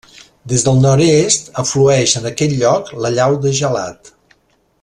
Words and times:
Des 0.53 0.63
del 0.67 0.79
nord-est, 0.85 1.51
aflueix 1.63 2.17
en 2.21 2.27
aquest 2.31 2.57
lloc 2.65 2.93
la 3.07 3.15
llau 3.19 3.41
de 3.45 3.53
Gelat. 3.63 4.15